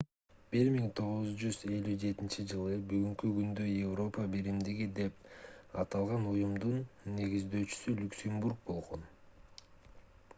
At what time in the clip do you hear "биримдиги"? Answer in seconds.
4.35-4.87